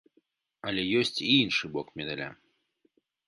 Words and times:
Але 0.69 0.85
ёсць 1.01 1.19
і 1.27 1.27
іншы 1.43 1.65
бок 1.77 1.87
медаля. 2.03 2.29